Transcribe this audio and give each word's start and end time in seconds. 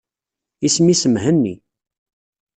Isem-is 0.65 1.03
Mhenni. 1.13 1.55